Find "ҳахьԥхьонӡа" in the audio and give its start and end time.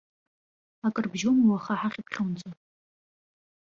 1.79-2.49